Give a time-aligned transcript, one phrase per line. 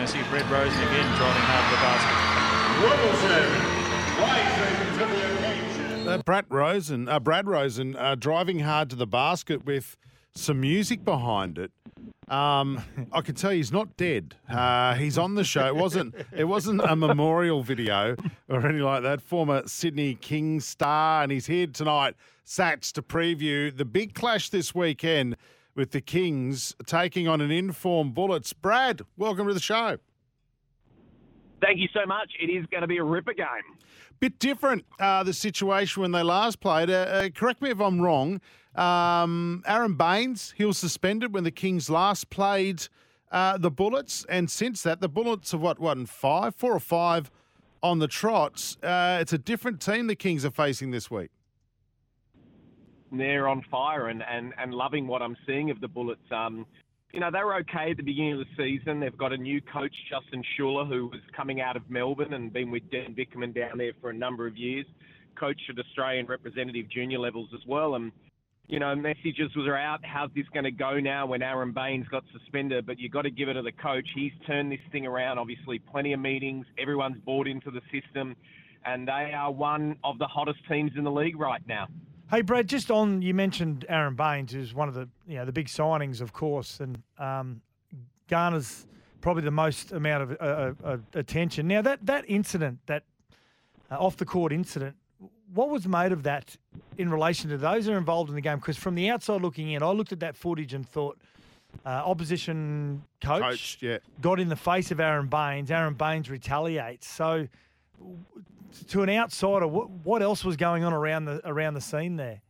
[0.00, 2.16] going to see Brad Rosen again driving hard to the basket.
[4.18, 6.08] rising to the occasion.
[6.08, 9.98] Uh, Brad Rosen, uh, Brad Rosen, uh, driving hard to the basket with
[10.34, 11.70] some music behind it.
[12.28, 12.82] Um,
[13.12, 14.36] I can tell you he's not dead.
[14.48, 15.66] Uh, he's on the show.
[15.66, 16.14] It wasn't.
[16.34, 18.16] It wasn't a memorial video
[18.48, 19.20] or anything like that.
[19.20, 22.14] Former Sydney Kings star, and he's here tonight,
[22.46, 25.36] Sats, to preview the big clash this weekend
[25.74, 28.52] with the Kings taking on an informed Bullets.
[28.52, 29.98] Brad, welcome to the show.
[31.60, 32.32] Thank you so much.
[32.40, 33.46] It is going to be a ripper game.
[34.18, 36.90] Bit different, uh, the situation when they last played.
[36.90, 38.40] Uh, uh, correct me if I'm wrong.
[38.74, 42.86] Um, Aron Baynes, he was suspended when the Kings last played
[43.30, 47.30] uh, the Bullets, and since that, the Bullets have what, what, five, four or five
[47.82, 48.76] on the trots.
[48.82, 51.30] Uh, it's a different team the Kings are facing this week.
[53.12, 56.20] They're on fire and, and, and loving what I'm seeing of the Bullets.
[56.30, 56.66] Um,
[57.12, 59.00] you know, they were okay at the beginning of the season.
[59.00, 62.70] They've got a new coach, Justin Schueller, who was coming out of Melbourne and been
[62.70, 64.86] with Dean Vickerman down there for a number of years,
[65.34, 67.96] coached at Australian representative junior levels as well.
[67.96, 68.12] And
[68.70, 69.98] you know, messages were out.
[70.04, 72.86] How's this going to go now when Aron Baynes got suspended?
[72.86, 74.08] But you've got to give it to the coach.
[74.14, 75.38] He's turned this thing around.
[75.38, 76.66] Obviously, plenty of meetings.
[76.80, 78.36] Everyone's bought into the system,
[78.84, 81.88] and they are one of the hottest teams in the league right now.
[82.30, 85.52] Hey, Brad, just on you mentioned Aron Baynes, who's one of the you know the
[85.52, 87.60] big signings, of course, and um,
[88.28, 88.86] garners
[89.20, 91.66] probably the most amount of uh, uh, attention.
[91.66, 93.02] Now that that incident, that
[93.90, 94.94] uh, off the court incident,
[95.52, 96.56] what was made of that
[96.98, 98.58] in relation to those who are involved in the game?
[98.58, 101.18] Because from the outside looking in, I looked at that footage and thought
[101.84, 103.98] uh, opposition coach, coach yeah.
[104.20, 105.70] got in the face of Aron Baynes.
[105.70, 107.08] Aron Baynes retaliates.
[107.08, 107.48] So,
[108.88, 112.42] to an outsider, what, what else was going on around the around the scene there?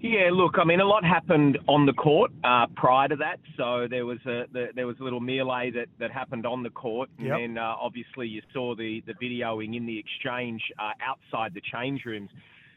[0.00, 3.38] Yeah, look, I mean, a lot happened on the court uh, prior to that.
[3.56, 6.70] So there was a the, there was a little melee that, that happened on the
[6.70, 7.38] court, and yep.
[7.38, 12.04] then uh, obviously you saw the the videoing in the exchange uh, outside the change
[12.04, 12.30] rooms.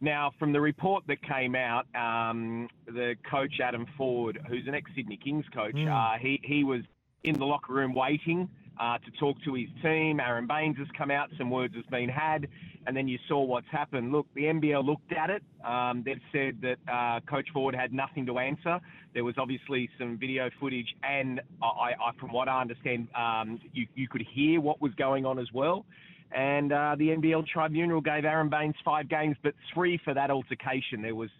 [0.00, 4.90] Now, from the report that came out, um, the coach Adam Forde, who's an ex
[4.96, 6.18] Sydney Kings coach, mm.
[6.20, 6.80] he he was
[7.22, 10.20] in the locker room waiting uh, to talk to his team.
[10.20, 12.48] Aron Baynes has come out, some words has been had,
[12.86, 14.12] and then you saw what's happened.
[14.12, 15.42] Look, the NBL looked at it.
[15.64, 18.80] Um, they've said that uh, Coach Forde had nothing to answer.
[19.14, 23.86] There was obviously some video footage, and I, I from what I understand, um, you,
[23.94, 25.84] you could hear what was going on as well.
[26.32, 31.02] And uh, the NBL tribunal gave Aron Baynes five games, but three for that altercation.
[31.02, 31.30] There was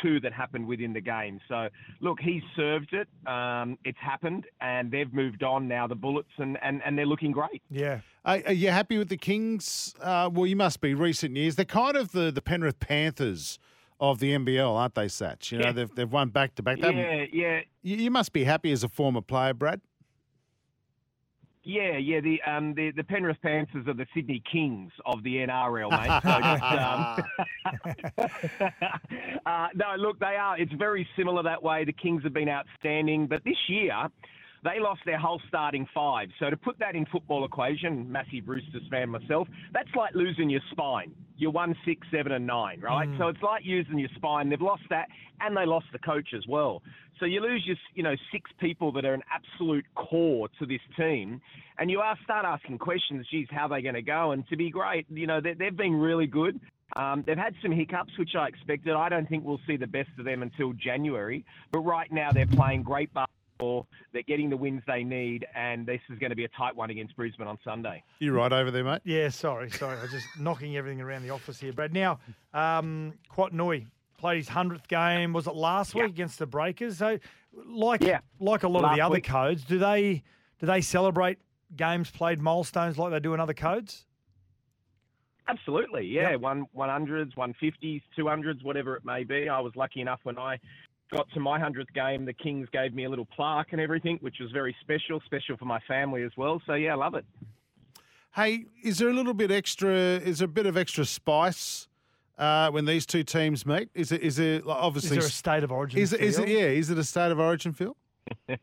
[0.00, 1.40] two that happened within the game.
[1.48, 1.68] So,
[2.00, 3.08] look, he's served it.
[3.30, 7.32] Um, it's happened, and they've moved on now, the Bullets, and, and, and they're looking
[7.32, 7.62] great.
[7.70, 8.00] Yeah.
[8.24, 9.94] Are, are you happy with the Kings?
[10.00, 11.56] Uh, well, you must be recent years.
[11.56, 13.58] They're kind of the, the Penrith Panthers
[14.00, 15.52] of the NBL, aren't they, Satch?
[15.52, 15.72] You know, yeah.
[15.72, 16.78] they've, they've won back to back.
[16.78, 17.60] Yeah, yeah.
[17.82, 19.80] You, you must be happy as a former player, Brad.
[21.64, 22.20] Yeah, yeah.
[22.20, 26.12] The um the, the Penrith Panthers are the Sydney Kings of the NRL, mate.
[26.22, 26.62] So just,
[28.58, 28.80] um,
[29.46, 30.58] uh, no, look, they are.
[30.58, 31.84] It's very similar that way.
[31.84, 34.08] The Kings have been outstanding, but this year
[34.64, 36.28] they lost their whole starting five.
[36.38, 40.60] So to put that in football equation, massive Roosters fan myself, that's like losing your
[40.70, 41.12] spine.
[41.42, 43.08] You're one, six, seven, and nine, right?
[43.08, 43.18] Mm.
[43.18, 44.48] So it's like using your spine.
[44.48, 45.08] They've lost that,
[45.40, 46.82] and they lost the coach as well.
[47.18, 50.80] So you lose your, you know, six people that are an absolute core to this
[50.96, 51.40] team,
[51.78, 53.26] and you are start asking questions.
[53.28, 54.30] Geez, how are they going to go?
[54.30, 56.60] And to be great, you know, they, they've been really good.
[56.94, 58.94] Um, they've had some hiccups, which I expected.
[58.94, 61.44] I don't think we'll see the best of them until January.
[61.72, 63.41] But right now, they're playing great basketball
[64.12, 66.90] they're getting the wins they need, and this is going to be a tight one
[66.90, 68.02] against Brisbane on Sunday.
[68.18, 69.00] You right over there, mate?
[69.04, 69.98] Yeah, sorry, sorry.
[69.98, 71.92] I was just knocking everything around the office here, Brad.
[71.92, 72.20] Now,
[72.54, 73.86] um, Kouat
[74.18, 75.32] played his hundredth game.
[75.32, 76.98] Was it last week against the Breakers?
[76.98, 77.18] So,
[77.66, 78.20] like, yeah.
[78.38, 79.24] like a lot last of the other week.
[79.24, 80.22] codes, do they
[80.60, 81.38] do they celebrate
[81.76, 84.06] games played milestones like they do in other codes?
[85.48, 86.30] Absolutely, yeah.
[86.30, 86.40] Yep.
[86.40, 89.48] One one hundreds, one fifties, two hundreds, whatever it may be.
[89.48, 90.58] I was lucky enough when I
[91.12, 94.36] got to my 100th game, the Kings gave me a little plaque and everything, which
[94.40, 96.60] was very special, special for my family as well.
[96.66, 97.24] So, yeah, I love it.
[98.34, 101.86] Hey, is there a little bit extra, is there a bit of extra spice
[102.38, 103.90] uh, when these two teams meet?
[103.94, 105.18] Is it, is it obviously.
[105.18, 107.30] Is there a state of origin is it, is it, yeah, is it a state
[107.30, 107.96] of origin feel?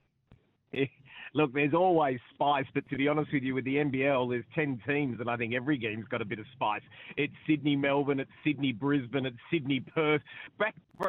[1.34, 4.81] look, there's always spice, but to be honest with you, with the NBL, there's 10
[4.88, 6.81] teams, and I think every game's got a bit of spice.
[7.18, 10.22] It's Sydney, Melbourne, it's Sydney, Brisbane, it's Sydney, Perth.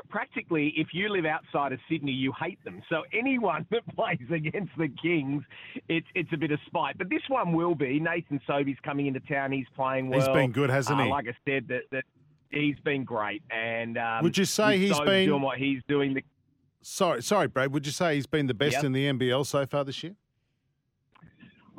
[0.08, 2.82] Practically, if you live outside of Sydney, you hate them.
[2.88, 5.42] So anyone that plays against the Kings,
[5.88, 6.96] it's it's a bit of spite.
[6.96, 7.98] But this one will be.
[7.98, 9.50] Nathan Sobey's coming into town.
[9.50, 10.20] He's playing well.
[10.20, 11.10] He's been good, hasn't uh, he?
[11.10, 12.04] Like I said, that, that
[12.50, 13.42] he's been great.
[13.50, 16.14] And um, would you say he's been doing what he's doing?
[16.14, 16.24] The
[16.82, 17.72] Sorry, sorry, Brad.
[17.72, 18.84] Would you say he's been the best yep.
[18.84, 20.14] in the NBL so far this year?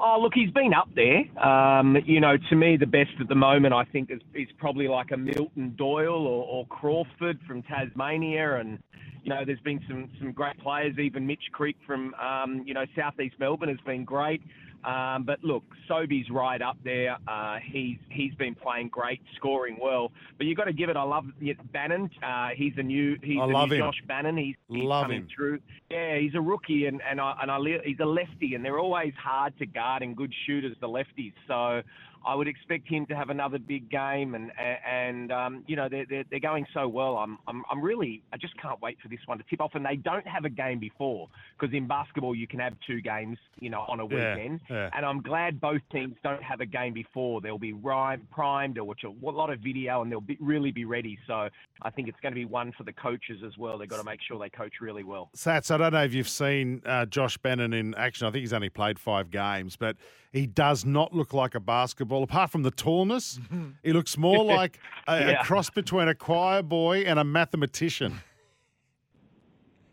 [0.04, 1.26] Oh, look, he's been up there.
[1.44, 4.88] Um, you know, to me, the best at the moment, I think, is, is probably
[4.88, 8.56] like a Milton Doyle or, or Crawford from Tasmania.
[8.56, 8.80] And,
[9.24, 10.98] you know, there's been some, some great players.
[10.98, 14.42] Even Mitch Creek from, um, you know, southeast Melbourne has been great.
[14.84, 17.18] Um, but look, Sobey's right up there.
[17.28, 20.12] Uh, he's he's been playing great, scoring well.
[20.38, 20.98] But you've got to give it.
[20.98, 21.26] I love
[21.72, 22.10] Bannan.
[22.24, 23.82] Uh, he's a new he's I love new him.
[23.82, 24.38] Josh Bannan.
[24.38, 25.28] He's, he's Love coming him.
[25.36, 25.60] through.
[25.92, 29.14] Yeah, he's a rookie, and and I, and I he's a lefty, and they're always
[29.22, 31.34] hard to guard and good shooters, the lefties.
[31.48, 31.84] So
[32.26, 36.06] I would expect him to have another big game, and and um, you know they're,
[36.10, 37.18] they're they're going so well.
[37.18, 39.86] I'm I'm I'm really I just can't wait for this one to tip off, and
[39.86, 41.28] they don't have a game before
[41.60, 44.90] because in basketball you can have two games, you know, on a Yeah, weekend, yeah.
[44.96, 47.42] and I'm glad both teams don't have a game before.
[47.42, 50.86] They'll be rhyme, primed or watch a lot of video, and they'll be, really be
[50.86, 51.18] ready.
[51.28, 51.50] So
[51.82, 53.78] I think it's going to be one for the coaches as well.
[53.78, 55.30] They've got to make sure they coach really well.
[55.36, 58.28] Sats, I don't know if you've seen uh, Josh Bannan in action.
[58.28, 59.98] I think he's only played five games, but
[60.32, 62.24] he does not look like a basketball.
[62.24, 63.40] Apart from the tallness,
[63.84, 68.22] he looks more like a, a cross between a choir boy and a mathematician.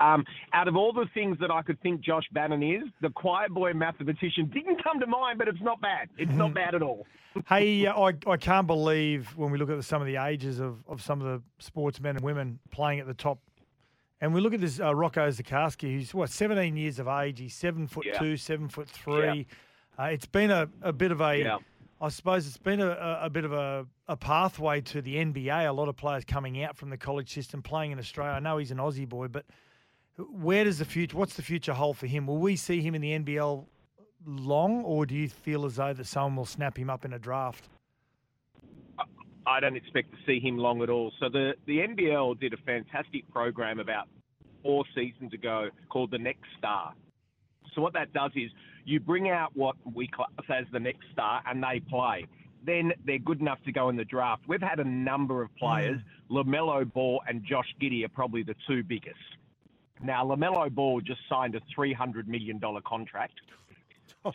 [0.00, 3.52] Um, out of all the things that I could think Josh Bannan is, the quiet
[3.52, 6.08] boy mathematician didn't come to mind, but it's not bad.
[6.18, 7.06] It's not bad at all.
[7.48, 10.60] Hey, uh, I, I can't believe when we look at the, some of the ages
[10.60, 13.38] of, of some of the sportsmen and women playing at the top.
[14.22, 17.40] And we look at this uh, Rocco Zikarsky, who's what, 17 years of age.
[17.40, 18.18] He's seven foot Yeah.
[18.20, 19.46] two, seven foot three.
[19.98, 21.58] Uh, it's been a, a bit of a, I Yeah.
[22.08, 25.68] suppose it's been a, a, a bit of a, a pathway to the NBA.
[25.68, 28.32] A lot of players coming out from the college system playing in Australia.
[28.34, 29.44] I know he's an Aussie boy, but
[30.30, 32.26] where does the future, what's the future hold for him?
[32.28, 33.66] Will we see him in the NBL
[34.24, 37.18] long, or do you feel as though that someone will snap him up in a
[37.18, 37.68] draft?
[39.46, 41.12] I don't expect to see him long at all.
[41.18, 44.08] So the, the NBL did a fantastic program about
[44.62, 46.94] four seasons ago called the Next Star.
[47.74, 48.50] So what that does is
[48.84, 52.26] you bring out what we class as the next star and they play.
[52.64, 54.42] Then they're good enough to go in the draft.
[54.46, 56.00] We've had a number of players.
[56.28, 56.36] Hmm.
[56.36, 59.16] LaMelo Ball and Josh Giddey are probably the two biggest.
[60.02, 63.34] Now, LaMelo Ball just signed a $300 million contract.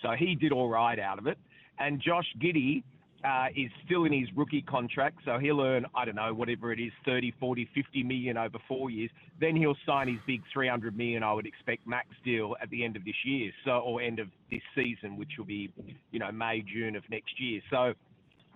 [0.01, 1.37] So he did all right out of it.
[1.79, 2.83] And Josh Giddey
[3.23, 6.79] uh, is still in his rookie contract, so he'll earn, I don't know, whatever it
[6.79, 9.09] is, 30, 40, 50 million over four years.
[9.39, 12.95] Then he'll sign his big 300 million, I would expect, max deal at the end
[12.95, 15.71] of this year, so or end of this season, which will be,
[16.11, 17.61] you know, May, June of next year.
[17.69, 17.93] So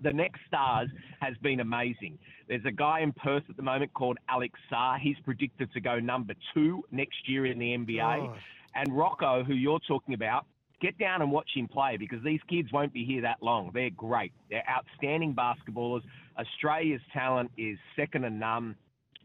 [0.04, 2.18] the next stars has been amazing.
[2.48, 5.00] There's a guy in Perth at the moment called Alex Sarr.
[5.00, 8.28] He's predicted to go number two next year in the NBA.
[8.28, 8.40] Gosh.
[8.76, 10.46] And Rocco, who you're talking about,
[10.82, 13.72] get down and watch him play because these kids won't be here that long.
[13.74, 14.34] They're great.
[14.50, 16.02] They're outstanding basketballers.
[16.38, 18.76] Australia's talent is second to none.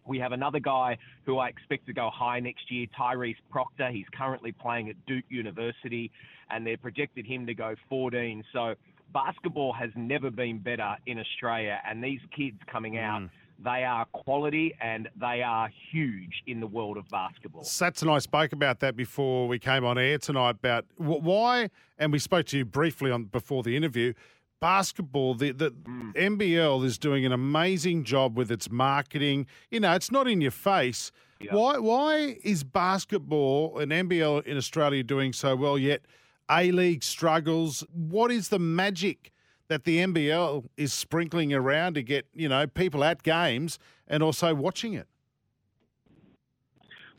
[0.06, 3.90] We have another guy who I expect to go high next year, Tyrese Proctor.
[3.90, 6.12] He's currently playing at Duke University,
[6.50, 8.44] and they're projected him to go 14.
[8.52, 8.74] So
[9.12, 13.30] basketball has never been better in Australia, and these kids coming out, mm.
[13.62, 17.62] They are quality and they are huge in the world of basketball.
[17.62, 22.12] Sats and I spoke about that before we came on air tonight about why, and
[22.12, 24.12] we spoke to you briefly on before the interview.
[24.60, 26.14] Basketball, the, the mm.
[26.14, 29.46] NBL is doing an amazing job with its marketing.
[29.70, 31.12] You know, it's not in your face.
[31.40, 31.54] Yeah.
[31.54, 31.78] Why?
[31.78, 36.02] Why is basketball and NBL in Australia doing so well yet?
[36.50, 37.84] A League struggles.
[37.92, 39.32] What is the magic
[39.68, 44.54] that the NBL is sprinkling around to get you know people at games and also
[44.54, 45.06] watching it?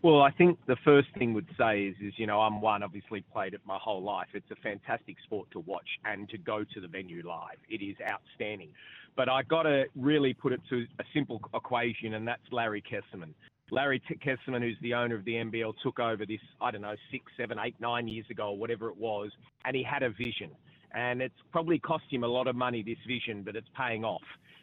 [0.03, 3.21] Well, I think the first thing would say is, is you know, I'm one obviously
[3.33, 4.27] played it my whole life.
[4.33, 7.57] It's a fantastic sport to watch and to go to the venue live.
[7.67, 8.69] It is outstanding.
[9.15, 13.33] But I got to really put it to a simple equation, and that's Larry Kestelman.
[13.71, 17.25] Larry Kestelman, who's the owner of the NBL, took over this, I don't know, six,
[17.35, 19.31] seven, eight, nine years ago, or whatever it was,
[19.65, 20.51] and he had a vision.
[20.93, 24.21] And it's probably cost him a lot of money, this vision, but it's paying off.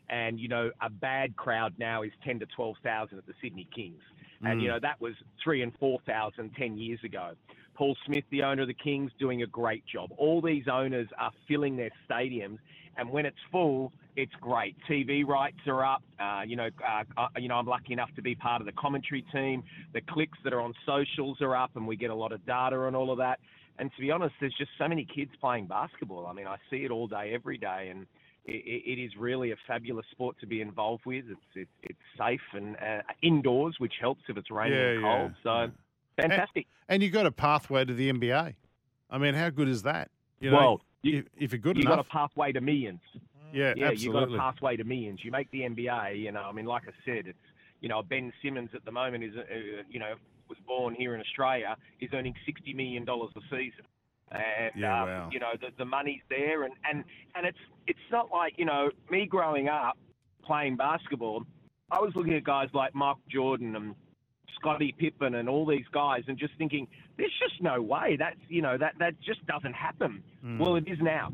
[0.09, 4.03] And, you know, a bad crowd now is 10 to 12,000 at the Sydney Kings.
[4.43, 7.33] And, you know, that was three and 4,000 10 years ago.
[7.75, 10.11] Paul Smith, the owner of the Kings, doing a great job.
[10.17, 12.59] All these owners are filling their stadiums,
[12.97, 14.77] and when it's full, it's great.
[14.89, 16.03] TV rights are up.
[16.21, 18.73] Uh, you know, uh, uh, you know, I'm lucky enough to be part of the
[18.73, 19.65] commentary team.
[19.93, 22.77] The clicks that are on socials are up, and we get a lot of data
[22.77, 23.41] on all of that.
[23.79, 26.27] And to be honest, there's just so many kids playing basketball.
[26.27, 28.07] I mean, I see it all day, every day, and
[28.45, 31.25] it, it is really a fabulous sport to be involved with.
[31.29, 35.33] It's it's, it's safe and uh, indoors, which helps if it's raining Yeah, and cold.
[35.45, 35.73] yeah, So
[36.21, 36.67] fantastic.
[36.89, 38.55] And you got a pathway to the NBA.
[39.11, 40.11] I mean, how good is that?
[40.41, 41.91] You know, well, you, if, you're good enough.
[41.91, 43.01] you got a pathway to millions.
[43.53, 45.21] yeah, Yeah, you got a pathway to millions.
[45.23, 46.19] You make the NBA.
[46.21, 47.39] You know, I mean, like I said, it's
[47.81, 49.43] you know Ben Simmons at the moment is uh,
[49.89, 50.15] you know
[50.55, 51.77] was born here in Australia.
[52.01, 53.85] is earning sixty million dollars a season.
[54.31, 55.29] and Yeah, um, wow.
[55.33, 58.91] you know the, the money's there, and, and and it's it's not like you know
[59.11, 59.97] me growing up
[60.45, 61.45] playing basketball.
[61.91, 63.95] I was looking at guys like Mark Jordan and
[64.59, 66.87] Scottie Pippen and all these guys, and just thinking,
[67.19, 70.23] there's just no way that's you know that that just doesn't happen.
[70.59, 71.33] Well, it is now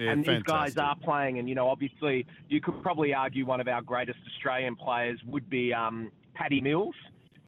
[0.00, 0.04] Mm.
[0.04, 1.38] Yeah, and these guys are playing.
[1.38, 5.48] And you know, obviously, you could probably argue one of our greatest Australian players would
[5.48, 6.94] be um, Paddy Mills.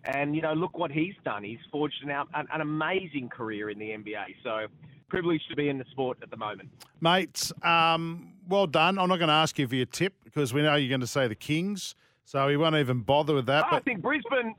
[0.05, 1.45] And you know, look what he's done.
[1.45, 4.35] He's forged an, out, an, an amazing career in the NBA.
[4.43, 4.67] So,
[5.09, 6.69] privileged to be in the sport at the moment.
[7.01, 8.99] Mates, um, well done.
[8.99, 11.07] I'm not going to ask you for your tip because we know you're going to
[11.07, 11.95] say the Kings,
[12.25, 13.67] so we won't even bother with that.
[13.67, 14.55] I But think Brisbane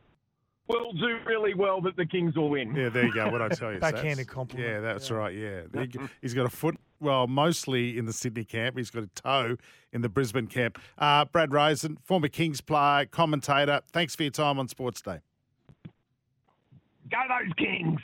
[0.67, 2.73] will do really well, but the Kings will win.
[2.75, 3.29] yeah, there you go.
[3.29, 4.29] What I tell you, Backhanded Sats.
[4.29, 4.69] compliment.
[4.69, 5.35] Yeah, that's right.
[5.35, 6.77] Yeah, He- he's got a foot.
[7.01, 8.77] Well, mostly in the Sydney camp.
[8.77, 9.57] He's got a toe
[9.91, 10.79] in the Brisbane camp.
[10.97, 13.81] Uh, Brad Rosen, former Kings player, commentator.
[13.91, 15.19] Thanks for your time on Sports Day.
[17.11, 17.99] Go those Kings!